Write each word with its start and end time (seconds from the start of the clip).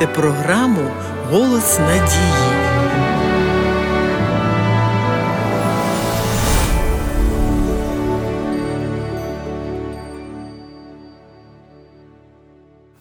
слухаєте 0.00 0.06
програму 0.06 0.90
Голос 1.30 1.78
надії. 1.78 2.50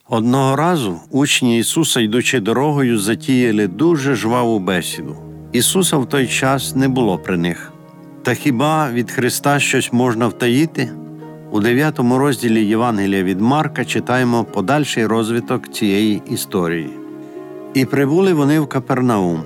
Одного 0.10 0.56
разу 0.56 1.00
учні 1.12 1.60
Ісуса, 1.60 2.00
йдучи 2.00 2.40
дорогою, 2.40 3.00
затіяли 3.00 3.68
дуже 3.68 4.16
жваву 4.16 4.60
бесіду. 4.60 5.16
Ісуса 5.52 5.98
в 5.98 6.10
той 6.10 6.28
час 6.28 6.76
не 6.76 6.88
було 6.88 7.18
при 7.18 7.38
них. 7.38 7.72
Та 8.24 8.34
хіба 8.34 8.92
від 8.92 9.12
Христа 9.12 9.60
щось 9.60 9.94
можна 9.94 10.28
втаїти? 10.28 10.90
У 11.52 11.60
9 11.60 12.00
розділі 12.00 12.66
Євангелія 12.66 13.24
від 13.24 13.42
Марка 13.42 13.86
читаємо 13.86 14.44
подальший 14.44 15.06
розвиток 15.06 15.72
цієї 15.72 16.22
історії. 16.30 16.90
І 17.74 17.86
прибули 17.86 18.34
вони 18.34 18.60
в 18.60 18.68
Капернаум. 18.68 19.44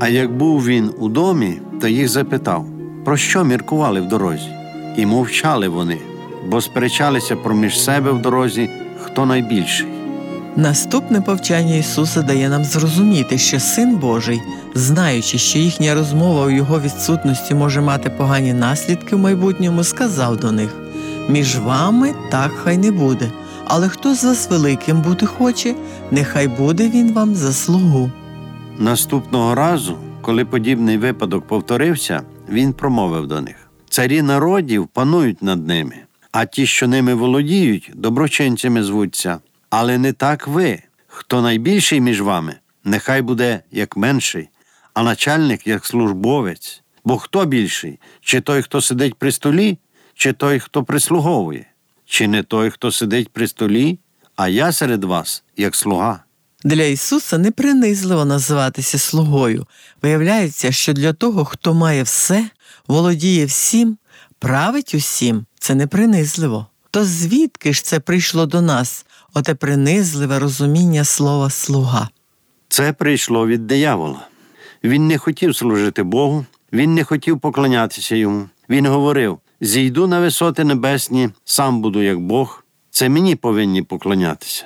А 0.00 0.08
як 0.08 0.36
був 0.36 0.66
він 0.66 0.90
у 0.98 1.08
домі, 1.08 1.60
то 1.80 1.88
їх 1.88 2.08
запитав, 2.08 2.66
про 3.04 3.16
що 3.16 3.44
міркували 3.44 4.00
в 4.00 4.08
дорозі? 4.08 4.48
І 4.96 5.06
мовчали 5.06 5.68
вони, 5.68 5.98
бо 6.48 6.60
сперечалися 6.60 7.36
проміж 7.36 7.80
себе 7.80 8.10
в 8.10 8.22
дорозі, 8.22 8.70
хто 9.02 9.26
найбільший. 9.26 9.86
Наступне 10.56 11.20
повчання 11.20 11.74
Ісуса 11.74 12.22
дає 12.22 12.48
нам 12.48 12.64
зрозуміти, 12.64 13.38
що 13.38 13.60
Син 13.60 13.96
Божий, 13.96 14.42
знаючи, 14.74 15.38
що 15.38 15.58
їхня 15.58 15.94
розмова 15.94 16.46
у 16.46 16.50
його 16.50 16.80
відсутності 16.80 17.54
може 17.54 17.80
мати 17.80 18.10
погані 18.10 18.52
наслідки 18.52 19.16
в 19.16 19.18
майбутньому, 19.18 19.84
сказав 19.84 20.36
до 20.36 20.52
них: 20.52 20.81
між 21.28 21.58
вами 21.58 22.14
так 22.30 22.52
хай 22.52 22.78
не 22.78 22.90
буде, 22.90 23.30
але 23.64 23.88
хто 23.88 24.14
з 24.14 24.24
вас 24.24 24.50
великим 24.50 25.02
бути 25.02 25.26
хоче, 25.26 25.74
нехай 26.10 26.48
буде 26.48 26.88
він 26.88 27.12
вам 27.12 27.34
за 27.34 27.52
слугу. 27.52 28.10
Наступного 28.78 29.54
разу, 29.54 29.98
коли 30.20 30.44
подібний 30.44 30.98
випадок 30.98 31.46
повторився, 31.46 32.22
він 32.48 32.72
промовив 32.72 33.26
до 33.26 33.40
них: 33.40 33.56
Царі 33.88 34.22
народів 34.22 34.88
панують 34.92 35.42
над 35.42 35.66
ними, 35.66 35.94
а 36.32 36.44
ті, 36.44 36.66
що 36.66 36.88
ними 36.88 37.14
володіють, 37.14 37.90
доброчинцями 37.94 38.82
звуться. 38.82 39.38
Але 39.70 39.98
не 39.98 40.12
так 40.12 40.48
ви. 40.48 40.82
Хто 41.06 41.42
найбільший 41.42 42.00
між 42.00 42.20
вами, 42.20 42.54
нехай 42.84 43.22
буде 43.22 43.60
як 43.70 43.96
менший, 43.96 44.48
а 44.94 45.02
начальник 45.02 45.66
як 45.66 45.86
службовець. 45.86 46.82
Бо 47.04 47.18
хто 47.18 47.44
більший? 47.44 47.98
Чи 48.20 48.40
той, 48.40 48.62
хто 48.62 48.80
сидить 48.80 49.14
при 49.14 49.32
столі, 49.32 49.78
чи 50.14 50.32
той, 50.32 50.58
хто 50.58 50.84
прислуговує, 50.84 51.66
чи 52.06 52.28
не 52.28 52.42
той, 52.42 52.70
хто 52.70 52.92
сидить 52.92 53.28
при 53.28 53.48
столі, 53.48 53.98
а 54.36 54.48
я 54.48 54.72
серед 54.72 55.04
вас 55.04 55.42
як 55.56 55.74
слуга. 55.74 56.24
Для 56.64 56.82
Ісуса 56.82 57.38
не 57.38 57.50
принизливо 57.50 58.24
називатися 58.24 58.98
слугою. 58.98 59.66
Виявляється, 60.02 60.72
що 60.72 60.92
для 60.92 61.12
того, 61.12 61.44
хто 61.44 61.74
має 61.74 62.02
все, 62.02 62.50
володіє 62.88 63.44
всім, 63.46 63.96
править 64.38 64.94
усім, 64.94 65.46
це 65.58 65.74
не 65.74 65.86
принизливо. 65.86 66.66
То 66.90 67.04
звідки 67.04 67.72
ж 67.72 67.84
це 67.84 68.00
прийшло 68.00 68.46
до 68.46 68.60
нас, 68.60 69.06
оте 69.34 69.54
принизливе 69.54 70.38
розуміння 70.38 71.04
слова 71.04 71.50
слуга? 71.50 72.08
Це 72.68 72.92
прийшло 72.92 73.46
від 73.46 73.66
диявола. 73.66 74.26
Він 74.84 75.06
не 75.06 75.18
хотів 75.18 75.56
служити 75.56 76.02
Богу, 76.02 76.46
він 76.72 76.94
не 76.94 77.04
хотів 77.04 77.40
поклонятися 77.40 78.16
йому. 78.16 78.48
Він 78.68 78.86
говорив: 78.86 79.38
зійду 79.62 80.06
на 80.06 80.20
висоти 80.20 80.64
небесні, 80.64 81.30
сам 81.44 81.82
буду 81.82 82.02
як 82.02 82.20
Бог, 82.20 82.64
це 82.90 83.08
мені 83.08 83.36
повинні 83.36 83.82
поклонятися. 83.82 84.64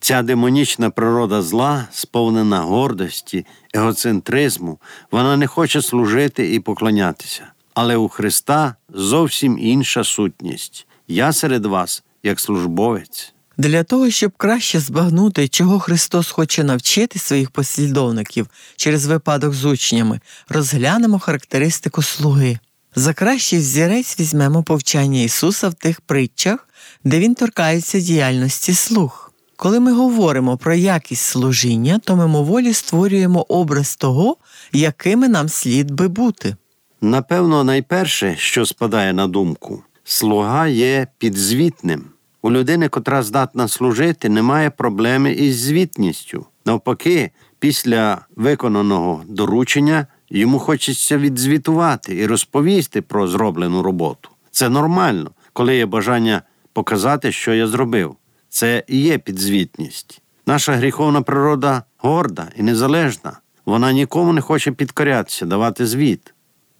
Ця 0.00 0.22
демонічна 0.22 0.90
природа 0.90 1.42
зла, 1.42 1.88
сповнена 1.90 2.60
гордості, 2.60 3.46
егоцентризму, 3.74 4.78
вона 5.10 5.36
не 5.36 5.46
хоче 5.46 5.82
служити 5.82 6.54
і 6.54 6.60
поклонятися. 6.60 7.42
Але 7.74 7.96
у 7.96 8.08
Христа 8.08 8.74
зовсім 8.94 9.58
інша 9.58 10.04
сутність. 10.04 10.86
Я 11.08 11.32
серед 11.32 11.66
вас 11.66 12.04
як 12.22 12.40
службовець. 12.40 13.32
Для 13.58 13.84
того, 13.84 14.10
щоб 14.10 14.32
краще 14.36 14.80
збагнути, 14.80 15.48
чого 15.48 15.80
Христос 15.80 16.30
хоче 16.30 16.64
навчити 16.64 17.18
своїх 17.18 17.50
послідовників 17.50 18.46
через 18.76 19.06
випадок 19.06 19.54
з 19.54 19.64
учнями, 19.64 20.20
розглянемо 20.48 21.18
характеристику 21.18 22.02
слуги. 22.02 22.58
За 22.98 23.14
кращий 23.14 23.58
взірець 23.58 24.20
візьмемо 24.20 24.62
повчання 24.62 25.20
Ісуса 25.20 25.68
в 25.68 25.74
тих 25.74 26.00
притчах, 26.00 26.68
де 27.04 27.18
Він 27.18 27.34
торкається 27.34 28.00
діяльності 28.00 28.74
слуг. 28.74 29.32
Коли 29.56 29.80
ми 29.80 29.92
говоримо 29.92 30.56
про 30.56 30.74
якість 30.74 31.22
служіння, 31.24 32.00
то 32.04 32.16
мимоволі 32.16 32.72
створюємо 32.72 33.46
образ 33.48 33.96
того, 33.96 34.36
якими 34.72 35.28
нам 35.28 35.48
слід 35.48 35.90
би 35.90 36.08
бути. 36.08 36.56
Напевно, 37.00 37.64
найперше, 37.64 38.34
що 38.38 38.66
спадає 38.66 39.12
на 39.12 39.26
думку, 39.26 39.82
слуга 40.04 40.66
є 40.66 41.06
підзвітним. 41.18 42.04
У 42.42 42.50
людини, 42.50 42.88
котра 42.88 43.22
здатна 43.22 43.68
служити, 43.68 44.28
немає 44.28 44.70
проблеми 44.70 45.32
із 45.32 45.60
звітністю. 45.60 46.46
Навпаки, 46.64 47.30
після 47.58 48.18
виконаного 48.36 49.22
доручення 49.28 50.06
йому 50.30 50.58
хочеться 50.58 51.18
відзвітувати 51.18 52.16
і 52.16 52.26
розповісти 52.26 53.02
про 53.02 53.28
зроблену 53.28 53.82
роботу. 53.82 54.28
Це 54.50 54.68
нормально, 54.68 55.30
коли 55.52 55.76
є 55.76 55.86
бажання 55.86 56.42
показати, 56.72 57.32
що 57.32 57.54
я 57.54 57.66
зробив. 57.66 58.16
Це 58.48 58.84
і 58.88 59.00
є 59.00 59.18
підзвітність. 59.18 60.22
Наша 60.46 60.72
гріховна 60.72 61.22
природа 61.22 61.82
горда 61.98 62.48
і 62.56 62.62
незалежна. 62.62 63.38
Вона 63.66 63.92
нікому 63.92 64.32
не 64.32 64.40
хоче 64.40 64.72
підкорятися, 64.72 65.46
давати 65.46 65.86
звіт. 65.86 66.34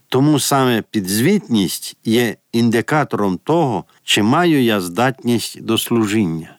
Тому 0.09 0.41
саме 0.41 0.83
підзвітність 0.91 1.97
є 2.05 2.37
індикатором 2.53 3.39
того, 3.39 3.85
чи 4.03 4.23
маю 4.23 4.63
я 4.63 4.81
здатність 4.81 5.63
до 5.63 5.79
служіння. 5.79 6.57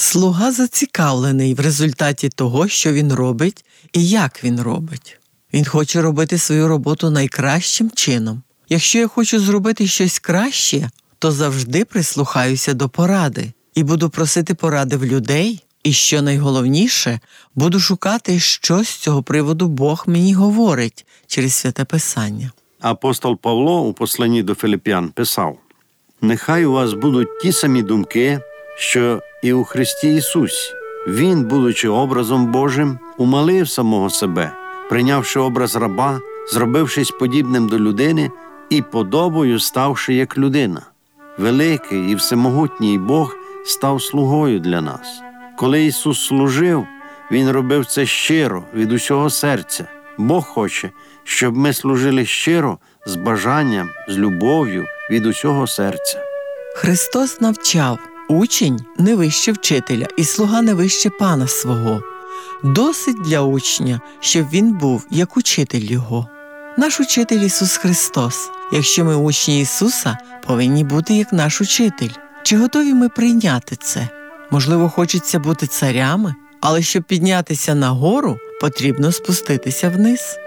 Слуга 0.00 0.52
зацікавлений 0.52 1.54
в 1.54 1.60
результаті 1.60 2.28
того, 2.28 2.68
що 2.68 2.92
він 2.92 3.12
робить 3.12 3.64
і 3.92 4.08
як 4.08 4.44
він 4.44 4.60
робить. 4.60 5.18
Він 5.52 5.64
хоче 5.64 6.02
робити 6.02 6.38
свою 6.38 6.68
роботу 6.68 7.10
найкращим 7.10 7.90
чином. 7.90 8.42
Якщо 8.68 8.98
я 8.98 9.08
хочу 9.08 9.40
зробити 9.40 9.86
щось 9.86 10.18
краще, 10.18 10.90
то 11.18 11.32
завжди 11.32 11.84
прислухаюся 11.84 12.74
до 12.74 12.88
поради 12.88 13.52
і 13.74 13.82
буду 13.82 14.10
просити 14.10 14.54
поради 14.54 14.96
в 14.96 15.04
людей. 15.04 15.64
І 15.82 15.92
що 15.92 16.22
найголовніше, 16.22 17.20
буду 17.54 17.80
шукати, 17.80 18.40
що 18.40 18.84
з 18.84 18.88
цього 18.88 19.22
приводу 19.22 19.68
Бог 19.68 20.04
мені 20.06 20.34
говорить 20.34 21.06
через 21.26 21.54
святе 21.54 21.84
Писання. 21.84 22.50
Апостол 22.80 23.36
Павло 23.36 23.82
у 23.82 23.92
посланні 23.92 24.42
до 24.42 24.54
Филип'ян 24.54 25.08
писав: 25.08 25.58
Нехай 26.20 26.64
у 26.64 26.72
вас 26.72 26.92
будуть 26.92 27.40
ті 27.42 27.52
самі 27.52 27.82
думки, 27.82 28.40
що 28.78 29.22
і 29.42 29.52
у 29.52 29.64
Христі 29.64 30.14
Ісусі. 30.14 30.74
Він, 31.08 31.44
будучи 31.44 31.88
образом 31.88 32.46
Божим, 32.46 32.98
умалив 33.16 33.68
самого 33.68 34.10
себе, 34.10 34.52
прийнявши 34.88 35.40
образ 35.40 35.76
раба, 35.76 36.20
зробившись 36.52 37.10
подібним 37.10 37.68
до 37.68 37.78
людини 37.78 38.30
і 38.70 38.82
подобою 38.82 39.60
ставши 39.60 40.14
як 40.14 40.38
людина. 40.38 40.82
Великий 41.38 42.10
і 42.10 42.14
всемогутній 42.14 42.98
Бог 42.98 43.36
став 43.64 44.02
слугою 44.02 44.60
для 44.60 44.80
нас. 44.80 45.22
Коли 45.58 45.84
Ісус 45.84 46.26
служив, 46.26 46.86
Він 47.30 47.50
робив 47.50 47.86
це 47.86 48.06
щиро 48.06 48.64
від 48.74 48.92
усього 48.92 49.30
серця. 49.30 49.88
Бог 50.18 50.44
хоче, 50.44 50.90
щоб 51.24 51.56
ми 51.56 51.72
служили 51.72 52.24
щиро 52.26 52.78
з 53.06 53.16
бажанням, 53.16 53.90
з 54.08 54.18
любов'ю 54.18 54.86
від 55.10 55.26
усього 55.26 55.66
серця. 55.66 56.24
Христос 56.76 57.40
навчав 57.40 57.98
учень 58.28 58.80
не 58.98 59.14
вище 59.14 59.52
вчителя 59.52 60.06
і 60.16 60.24
слуга 60.24 60.62
не 60.62 60.74
вище 60.74 61.10
пана 61.10 61.48
свого. 61.48 62.02
Досить 62.64 63.22
для 63.22 63.40
учня, 63.42 64.00
щоб 64.20 64.50
він 64.50 64.72
був 64.72 65.06
як 65.10 65.36
учитель 65.36 65.84
його. 65.84 66.28
Наш 66.78 67.00
учитель 67.00 67.40
Ісус 67.40 67.76
Христос. 67.76 68.50
Якщо 68.72 69.04
ми 69.04 69.16
учні 69.16 69.60
Ісуса, 69.60 70.18
повинні 70.46 70.84
бути 70.84 71.14
як 71.14 71.32
наш 71.32 71.60
учитель. 71.60 72.10
Чи 72.42 72.56
готові 72.56 72.94
ми 72.94 73.08
прийняти 73.08 73.76
це? 73.76 74.08
Можливо, 74.50 74.88
хочеться 74.88 75.38
бути 75.38 75.66
царями, 75.66 76.34
але 76.60 76.82
щоб 76.82 77.02
піднятися 77.02 77.74
нагору, 77.74 78.38
потрібно 78.60 79.12
спуститися 79.12 79.88
вниз. 79.88 80.38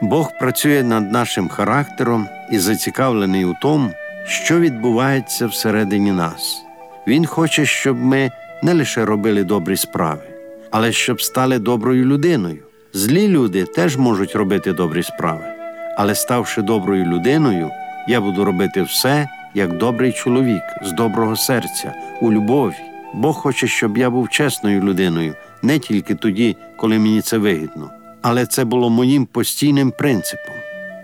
Бог 0.00 0.30
працює 0.40 0.82
над 0.82 1.12
нашим 1.12 1.48
характером 1.48 2.28
і 2.52 2.58
зацікавлений 2.58 3.44
у 3.44 3.54
тому, 3.62 3.90
що 4.26 4.60
відбувається 4.60 5.46
всередині 5.46 6.12
нас. 6.12 6.67
Він 7.08 7.26
хоче, 7.26 7.66
щоб 7.66 7.96
ми 7.96 8.30
не 8.62 8.74
лише 8.74 9.04
робили 9.04 9.44
добрі 9.44 9.76
справи, 9.76 10.22
але 10.70 10.92
щоб 10.92 11.22
стали 11.22 11.58
доброю 11.58 12.04
людиною. 12.04 12.58
Злі 12.92 13.28
люди 13.28 13.64
теж 13.64 13.96
можуть 13.96 14.36
робити 14.36 14.72
добрі 14.72 15.02
справи, 15.02 15.44
але 15.96 16.14
ставши 16.14 16.62
доброю 16.62 17.04
людиною, 17.04 17.70
я 18.08 18.20
буду 18.20 18.44
робити 18.44 18.82
все, 18.82 19.28
як 19.54 19.76
добрий 19.76 20.12
чоловік 20.12 20.62
з 20.82 20.92
доброго 20.92 21.36
серця, 21.36 21.94
у 22.20 22.32
любові. 22.32 22.74
Бог 23.14 23.34
хоче, 23.34 23.66
щоб 23.66 23.98
я 23.98 24.10
був 24.10 24.28
чесною 24.28 24.80
людиною, 24.80 25.34
не 25.62 25.78
тільки 25.78 26.14
тоді, 26.14 26.56
коли 26.76 26.98
мені 26.98 27.20
це 27.20 27.38
вигідно, 27.38 27.90
але 28.22 28.46
це 28.46 28.64
було 28.64 28.90
моїм 28.90 29.26
постійним 29.26 29.90
принципом. 29.90 30.54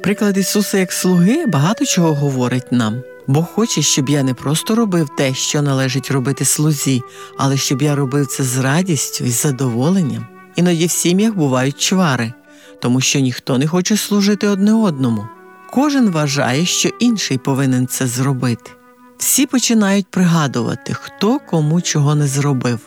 Приклад 0.03 0.37
Ісуса 0.37 0.79
як 0.79 0.93
слуги 0.93 1.47
багато 1.47 1.85
чого 1.85 2.15
говорить 2.15 2.73
нам. 2.73 3.03
Бог 3.27 3.47
хоче, 3.55 3.83
щоб 3.83 4.09
я 4.09 4.23
не 4.23 4.35
просто 4.35 4.75
робив 4.75 5.09
те, 5.17 5.35
що 5.35 5.63
належить 5.63 6.11
робити 6.11 6.45
слузі, 6.45 7.03
але 7.39 7.57
щоб 7.57 7.83
я 7.83 7.95
робив 7.95 8.27
це 8.27 8.45
з 8.45 8.59
радістю 8.59 9.25
і 9.25 9.31
задоволенням. 9.31 10.27
Іноді 10.57 10.87
в 10.87 10.91
сім'ях 10.91 11.35
бувають 11.35 11.81
чвари, 11.81 12.33
тому 12.81 13.01
що 13.01 13.21
ніхто 13.21 13.59
не 13.59 13.67
хоче 13.67 13.97
служити 13.97 14.49
одне 14.49 14.73
одному. 14.73 15.27
Кожен 15.71 16.11
вважає, 16.11 16.67
що 16.67 16.89
інший 16.89 17.39
повинен 17.39 17.87
це 17.87 18.07
зробити. 18.07 18.71
Всі 19.19 19.47
починають 19.47 20.07
пригадувати, 20.11 20.95
хто 20.95 21.39
кому 21.39 21.81
чого 21.81 22.15
не 22.15 22.29
зробив. 22.29 22.79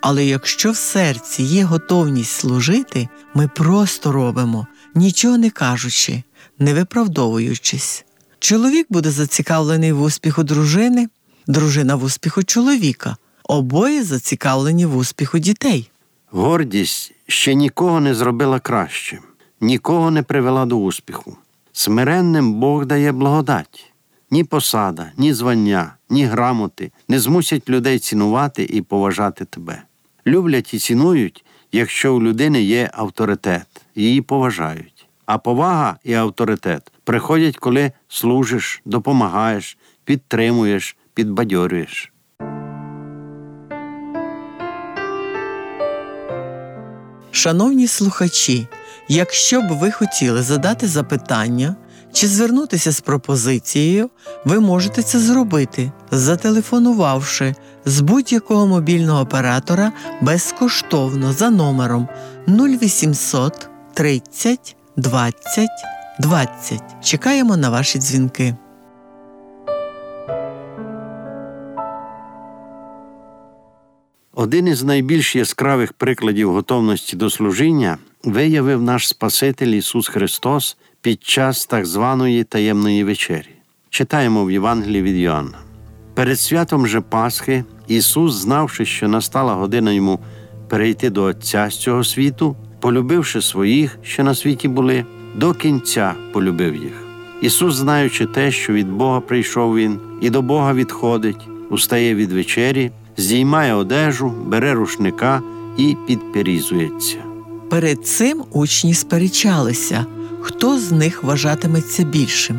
Але 0.00 0.24
якщо 0.24 0.70
в 0.70 0.76
серці 0.76 1.42
є 1.42 1.64
готовність 1.64 2.32
служити, 2.32 3.08
ми 3.34 3.48
просто 3.48 4.12
робимо, 4.12 4.66
нічого 4.94 5.38
не 5.38 5.50
кажучи, 5.50 6.22
не 6.58 6.74
виправдовуючись. 6.74 8.04
Чоловік 8.46 8.86
буде 8.90 9.10
зацікавлений 9.10 9.92
в 9.92 10.02
успіху 10.02 10.42
дружини, 10.42 11.08
дружина 11.46 11.94
в 11.96 12.04
успіху 12.04 12.42
чоловіка, 12.42 13.16
обоє 13.44 14.04
зацікавлені 14.04 14.86
в 14.86 14.96
успіху 14.96 15.38
дітей. 15.38 15.90
Гордість 16.30 17.14
ще 17.26 17.54
нікого 17.54 18.00
не 18.00 18.14
зробила 18.14 18.60
кращим, 18.60 19.18
нікого 19.60 20.10
не 20.10 20.22
привела 20.22 20.66
до 20.66 20.76
успіху. 20.76 21.36
Смиренним 21.72 22.54
Бог 22.54 22.86
дає 22.86 23.12
благодать. 23.12 23.92
Ні 24.30 24.44
посада, 24.44 25.12
ні 25.16 25.34
звання, 25.34 25.94
ні 26.10 26.24
грамоти 26.24 26.92
не 27.08 27.20
змусять 27.20 27.68
людей 27.68 27.98
цінувати 27.98 28.64
і 28.64 28.82
поважати 28.82 29.44
тебе. 29.44 29.82
Люблять 30.26 30.74
і 30.74 30.78
цінують, 30.78 31.44
якщо 31.72 32.14
у 32.14 32.22
людини 32.22 32.62
є 32.62 32.90
авторитет, 32.92 33.66
її 33.94 34.22
поважають. 34.22 34.95
А 35.26 35.38
повага 35.38 35.96
і 36.04 36.14
авторитет 36.14 36.92
приходять, 37.04 37.56
коли 37.56 37.92
служиш, 38.08 38.82
допомагаєш, 38.84 39.78
підтримуєш, 40.04 40.96
підбадьорюєш. 41.14 42.12
Шановні 47.30 47.86
слухачі, 47.86 48.66
якщо 49.08 49.60
б 49.60 49.68
ви 49.70 49.90
хотіли 49.90 50.42
задати 50.42 50.88
запитання 50.88 51.76
чи 52.12 52.26
звернутися 52.28 52.92
з 52.92 53.00
пропозицією, 53.00 54.10
ви 54.44 54.60
можете 54.60 55.02
це 55.02 55.18
зробити, 55.18 55.92
зателефонувавши 56.10 57.54
з 57.84 58.00
будь-якого 58.00 58.66
мобільного 58.66 59.20
оператора 59.20 59.92
безкоштовно 60.22 61.32
за 61.32 61.50
номером 61.50 62.08
0800 62.48 63.68
30 63.94 64.76
20 64.98 65.68
20. 66.20 66.82
Чекаємо 67.02 67.56
на 67.56 67.70
ваші 67.70 67.98
дзвінки. 67.98 68.54
Один 74.34 74.66
із 74.66 74.82
найбільш 74.82 75.36
яскравих 75.36 75.92
прикладів 75.92 76.52
готовності 76.52 77.16
до 77.16 77.30
служіння 77.30 77.98
виявив 78.24 78.82
наш 78.82 79.08
Спаситель 79.08 79.66
Ісус 79.66 80.08
Христос 80.08 80.76
під 81.00 81.24
час 81.24 81.66
так 81.66 81.86
званої 81.86 82.44
таємної 82.44 83.04
вечері. 83.04 83.50
Читаємо 83.90 84.44
в 84.44 84.50
Євангелії 84.50 85.02
від 85.02 85.16
Йоанна. 85.16 85.58
Перед 86.14 86.40
святом 86.40 86.86
же 86.86 87.00
Пасхи 87.00 87.64
Ісус, 87.88 88.34
знавши, 88.34 88.86
що 88.86 89.08
настала 89.08 89.54
година 89.54 89.92
йому 89.92 90.20
перейти 90.68 91.10
до 91.10 91.22
Отця 91.22 91.70
з 91.70 91.76
цього 91.76 92.04
світу, 92.04 92.56
полюбивши 92.86 93.42
своїх, 93.42 93.98
що 94.02 94.24
на 94.24 94.34
світі 94.34 94.68
були, 94.68 95.04
до 95.36 95.54
кінця 95.54 96.14
полюбив 96.32 96.74
їх. 96.74 96.92
Ісус, 97.42 97.74
знаючи 97.74 98.26
те, 98.26 98.50
що 98.50 98.72
від 98.72 98.92
Бога 98.92 99.20
прийшов 99.20 99.76
Він, 99.76 99.98
і 100.20 100.30
до 100.30 100.42
Бога 100.42 100.74
відходить, 100.74 101.48
устає 101.70 102.14
від 102.14 102.32
вечері, 102.32 102.90
здіймає 103.16 103.74
одежу, 103.74 104.34
бере 104.46 104.74
рушника 104.74 105.42
і 105.76 105.96
підперізується. 106.06 107.16
Перед 107.70 108.06
цим 108.06 108.44
учні 108.52 108.94
сперечалися, 108.94 110.06
хто 110.40 110.78
з 110.78 110.92
них 110.92 111.24
вважатиметься 111.24 112.04
більшим. 112.04 112.56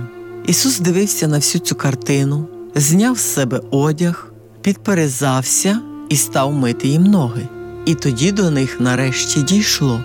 Ісус 0.47 0.79
дивився 0.79 1.27
на 1.27 1.35
всю 1.37 1.61
цю 1.61 1.75
картину, 1.75 2.47
зняв 2.75 3.17
з 3.17 3.33
себе 3.33 3.61
одяг, 3.71 4.33
підперезався 4.61 5.81
і 6.09 6.15
став 6.15 6.53
мити 6.53 6.87
їм 6.87 7.03
ноги. 7.03 7.47
І 7.85 7.95
тоді 7.95 8.31
до 8.31 8.51
них 8.51 8.79
нарешті 8.79 9.41
дійшло. 9.41 10.03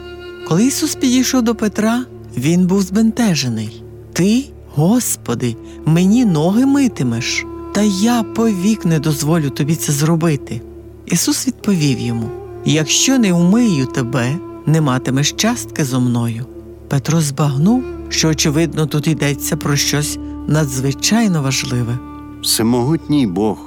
Коли 0.49 0.65
Ісус 0.65 0.94
підійшов 0.94 1.43
до 1.43 1.55
Петра, 1.55 2.05
він 2.37 2.67
був 2.67 2.83
збентежений. 2.83 3.83
Ти, 4.12 4.44
Господи, 4.75 5.56
мені 5.87 6.25
ноги 6.25 6.67
митимеш, 6.67 7.44
та 7.75 7.83
я 7.83 8.23
повік 8.23 8.85
не 8.85 8.99
дозволю 8.99 9.50
тобі 9.50 9.75
це 9.75 9.93
зробити. 9.93 10.61
Ісус 11.06 11.47
відповів 11.47 12.00
йому: 12.00 12.31
Якщо 12.65 13.19
не 13.19 13.33
вмию 13.33 13.87
тебе, 13.87 14.37
не 14.67 14.81
матимеш 14.81 15.33
частки 15.33 15.85
зо 15.85 16.00
мною. 16.00 16.47
Петро 16.89 17.21
збагнув, 17.21 17.85
що, 18.09 18.29
очевидно, 18.29 18.87
тут 18.87 19.06
йдеться 19.06 19.56
про 19.56 19.77
щось 19.77 20.19
надзвичайно 20.49 21.43
важливе. 21.43 21.99
Всемогутній 22.43 23.27
Бог, 23.27 23.59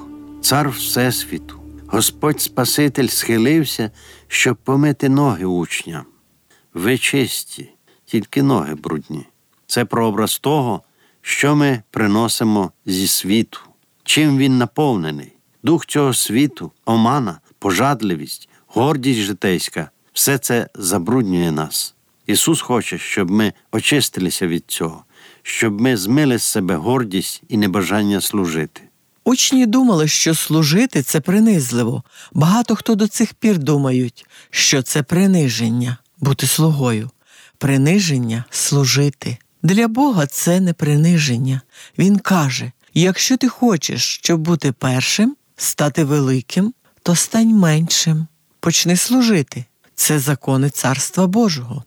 цар 0.42 0.70
Всесвіту, 0.70 1.56
Господь 1.88 2.42
Спаситель 2.42 3.08
схилився, 3.08 3.92
щоб 4.28 4.58
помити 4.58 5.10
ноги 5.10 5.46
учням. 5.46 6.06
Ви 6.76 6.98
чисті, 6.98 7.70
тільки 8.06 8.44
ноги 8.44 8.76
брудні. 8.76 9.26
Це 9.68 9.86
прообраз 9.86 10.40
того, 10.40 10.82
що 11.22 11.56
ми 11.56 11.84
приносимо 11.92 12.72
зі 12.86 13.08
світу, 13.08 13.60
чим 14.04 14.38
він 14.38 14.58
наповнений. 14.58 15.32
Дух 15.64 15.86
цього 15.86 16.14
світу, 16.14 16.72
омана, 16.86 17.40
пожадливість, 17.60 18.50
гордість 18.68 19.20
житейська 19.20 19.90
все 20.14 20.38
це 20.38 20.70
забруднює 20.76 21.52
нас. 21.52 21.96
Ісус 22.28 22.62
хоче, 22.62 22.98
щоб 22.98 23.32
ми 23.32 23.54
очистилися 23.72 24.48
від 24.48 24.64
цього, 24.68 25.04
щоб 25.44 25.82
ми 25.82 25.98
змили 25.98 26.38
з 26.38 26.44
себе 26.44 26.76
гордість 26.76 27.44
і 27.50 27.58
небажання 27.58 28.22
служити. 28.22 28.82
Учні 29.24 29.66
думали, 29.66 30.08
що 30.08 30.36
служити 30.36 31.04
це 31.04 31.22
принизливо. 31.22 32.04
Багато 32.34 32.76
хто 32.76 32.96
до 32.96 33.08
цих 33.08 33.34
пір 33.34 33.58
думають, 33.58 34.26
що 34.50 34.82
це 34.82 35.04
приниження 35.04 35.98
бути 36.20 36.48
слугою, 36.48 37.10
приниження 37.58 38.44
служити. 38.50 39.38
Для 39.64 39.88
Бога 39.88 40.28
це 40.28 40.60
не 40.60 40.74
приниження. 40.74 41.62
Він 41.98 42.20
каже: 42.20 42.72
якщо 42.94 43.38
ти 43.38 43.50
хочеш, 43.50 44.20
щоб 44.24 44.40
бути 44.40 44.72
першим, 44.72 45.36
стати 45.58 46.04
великим, 46.04 46.74
то 47.04 47.16
стань 47.16 47.56
меншим, 47.56 48.28
почни 48.60 48.98
служити. 48.98 49.66
Це 49.96 50.20
закони 50.20 50.70
Царства 50.70 51.28
Божого. 51.28 51.84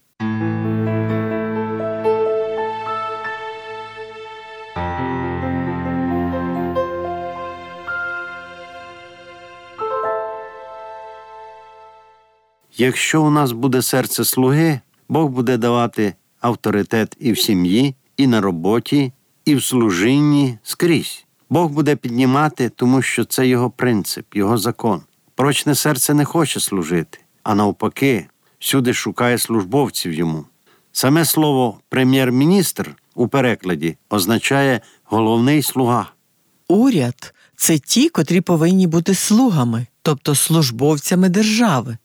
Якщо 12.81 13.23
у 13.23 13.31
нас 13.31 13.53
буде 13.53 13.83
серце 13.83 14.25
слуги, 14.25 14.81
Бог 15.09 15.29
буде 15.29 15.57
давати 15.57 16.15
авторитет 16.41 17.17
і 17.21 17.33
в 17.33 17.39
сім'ї, 17.39 17.95
і 18.17 18.27
на 18.27 18.41
роботі, 18.41 19.13
і 19.45 19.55
в 19.55 19.65
служінні 19.65 20.59
скрізь. 20.63 21.25
Бог 21.51 21.71
буде 21.71 21.97
піднімати, 21.97 22.69
тому 22.69 23.03
що 23.03 23.25
це 23.25 23.47
його 23.47 23.71
принцип, 23.71 24.37
його 24.37 24.59
закон. 24.59 25.01
Прочне 25.35 25.75
серце 25.75 26.15
не 26.15 26.25
хоче 26.25 26.61
служити, 26.61 27.19
а 27.43 27.55
навпаки, 27.55 28.27
всюди 28.59 28.95
шукає 28.95 29.39
службовців 29.39 30.13
йому. 30.13 30.45
Саме 30.93 31.25
слово 31.25 31.81
прем'єр-міністр 31.89 32.95
у 33.15 33.29
перекладі 33.29 33.97
означає 34.11 34.81
головний 35.05 35.63
слуга. 35.63 36.11
Уряд 36.69 37.35
це 37.57 37.79
ті, 37.79 38.09
котрі 38.09 38.41
повинні 38.41 38.87
бути 38.87 39.15
слугами, 39.15 39.87
тобто 40.03 40.35
службовцями 40.35 41.29
держави. 41.29 41.97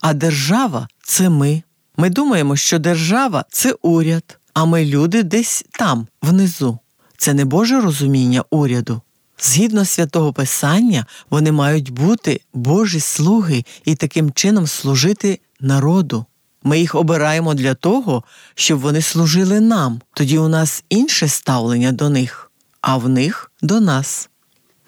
А 0.00 0.14
держава 0.14 0.88
це 1.02 1.28
ми. 1.28 1.62
Ми 1.96 2.10
думаємо, 2.10 2.56
що 2.56 2.78
держава 2.78 3.44
це 3.50 3.74
уряд, 3.82 4.38
а 4.54 4.64
ми 4.64 4.84
люди 4.84 5.22
десь 5.22 5.64
там, 5.70 6.06
внизу. 6.22 6.78
Це 7.16 7.34
не 7.34 7.44
Боже 7.44 7.80
розуміння 7.80 8.44
уряду. 8.50 9.00
Згідно 9.38 9.84
святого 9.84 10.32
Писання, 10.32 11.06
вони 11.30 11.52
мають 11.52 11.90
бути 11.90 12.40
Божі 12.54 13.00
слуги 13.00 13.64
і 13.84 13.94
таким 13.94 14.32
чином 14.32 14.66
служити 14.66 15.40
народу. 15.60 16.26
Ми 16.62 16.78
їх 16.78 16.94
обираємо 16.94 17.54
для 17.54 17.74
того, 17.74 18.24
щоб 18.54 18.80
вони 18.80 19.02
служили 19.02 19.60
нам. 19.60 20.00
Тоді 20.14 20.38
у 20.38 20.48
нас 20.48 20.84
інше 20.88 21.28
ставлення 21.28 21.92
до 21.92 22.08
них, 22.08 22.50
а 22.80 22.96
в 22.96 23.08
них 23.08 23.52
до 23.62 23.80
нас. 23.80 24.28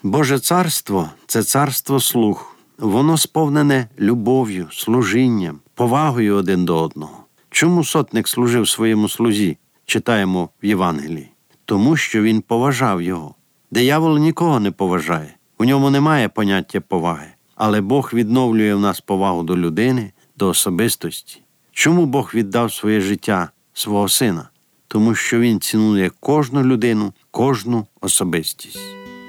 Боже 0.03 0.39
царство 0.39 1.09
це 1.27 1.43
царство 1.43 1.99
слуг, 1.99 2.50
воно 2.81 3.17
сповнене 3.17 3.87
любов'ю, 3.99 4.67
служінням, 4.71 5.59
повагою 5.75 6.35
один 6.35 6.65
до 6.65 6.83
одного. 6.83 7.17
Чому 7.49 7.83
сотник 7.83 8.27
служив 8.27 8.67
своєму 8.67 9.09
слузі, 9.09 9.57
читаємо 9.85 10.49
в 10.63 10.65
Євангелії? 10.65 11.31
Тому 11.65 11.95
що 11.95 12.21
він 12.21 12.41
поважав 12.41 13.01
його. 13.01 13.35
Диявол 13.71 14.17
нікого 14.17 14.59
не 14.59 14.71
поважає, 14.71 15.35
у 15.59 15.65
ньому 15.65 15.89
немає 15.89 16.29
поняття 16.29 16.81
поваги, 16.81 17.27
але 17.55 17.81
Бог 17.81 18.11
відновлює 18.13 18.75
в 18.75 18.79
нас 18.79 19.01
повагу 19.01 19.43
до 19.43 19.57
людини, 19.57 20.11
до 20.37 20.47
особистості. 20.47 21.41
Чому 21.71 22.05
Бог 22.05 22.31
віддав 22.35 22.73
своє 22.73 23.01
життя 23.01 23.49
свого 23.73 24.09
сина? 24.09 24.49
Тому 24.87 25.15
що 25.15 25.39
Він 25.39 25.59
цінує 25.59 26.11
кожну 26.19 26.63
людину, 26.63 27.13
кожну 27.31 27.85
особистість. 28.01 28.79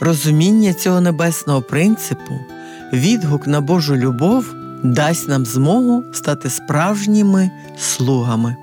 Розуміння 0.01 0.75
цього 0.75 1.01
небесного 1.01 1.63
принципу, 1.63 2.35
відгук 2.93 3.47
на 3.47 3.61
Божу 3.61 3.97
любов 3.97 4.55
дасть 4.83 5.29
нам 5.29 5.47
змогу 5.47 6.05
стати 6.13 6.51
справжніми 6.51 7.51
слугами. 7.79 8.57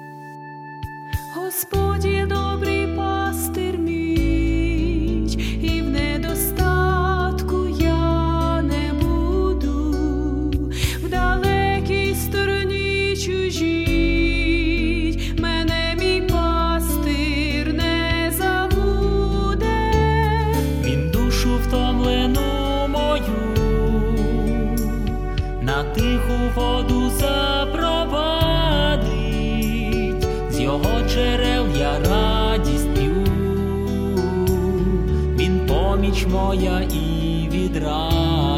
Моя 36.28 36.82
і 36.82 37.50
відрада. 37.52 38.49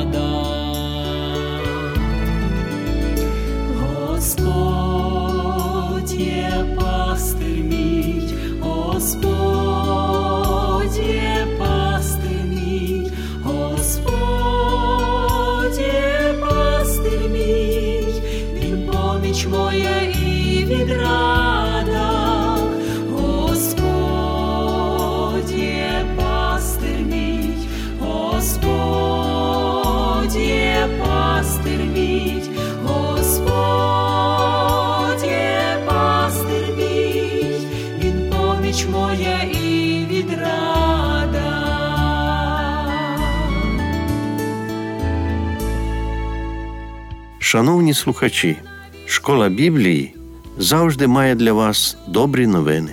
Шановні 47.51 47.93
слухачі, 47.93 48.57
школа 49.05 49.49
Біблії 49.49 50.15
завжди 50.57 51.07
має 51.07 51.35
для 51.35 51.53
вас 51.53 51.97
добрі 52.07 52.47
новини. 52.47 52.91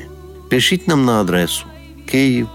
Пишіть 0.50 0.88
нам 0.88 1.04
на 1.04 1.20
адресу 1.20 1.64
Київ 2.06 2.48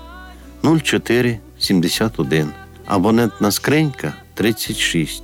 0471, 0.83 2.49
абонентна 2.85 3.51
скринька 3.51 4.13
36, 4.33 5.23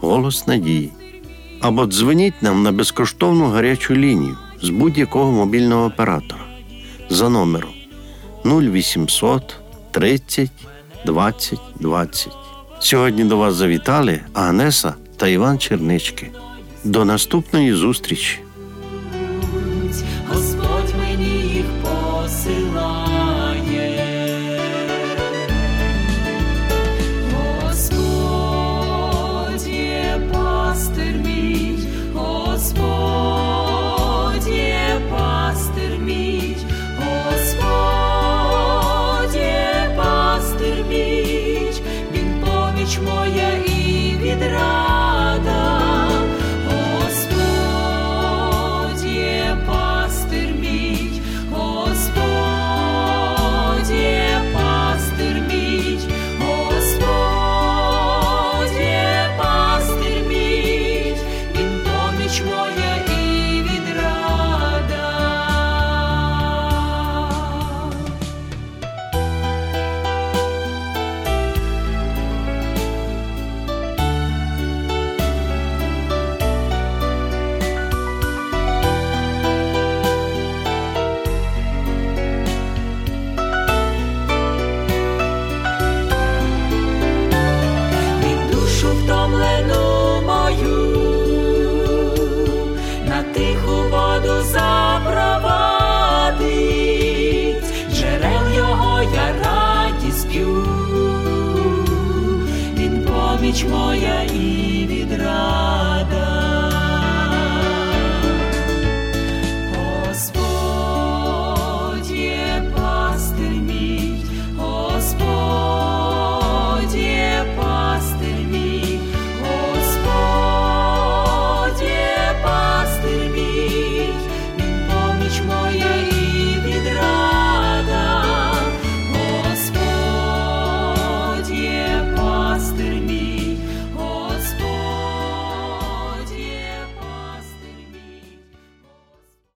Голос 0.00 0.46
Надії. 0.46 0.92
Або 1.60 1.86
дзвоніть 1.86 2.42
нам 2.42 2.62
на 2.62 2.72
безкоштовну 2.72 3.46
гарячу 3.46 3.94
лінію 3.94 4.36
з 4.62 4.68
будь-якого 4.68 5.32
мобільного 5.32 5.86
оператора 5.86 6.44
за 7.08 7.28
номером 7.28 7.72
0800 8.44 9.56
30 9.90 10.50
20 11.06 11.58
20. 11.80 12.32
Сьогодні 12.80 13.24
до 13.24 13.36
вас 13.36 13.54
завітали 13.54 14.20
Агнеса 14.34 14.94
та 15.18 15.28
Іван 15.28 15.58
Чернички. 15.58 16.30
До 16.84 17.04
наступної 17.04 17.72
зустрічі! 17.72 18.38